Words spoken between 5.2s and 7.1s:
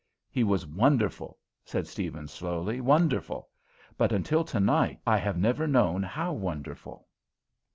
never known how wonderful."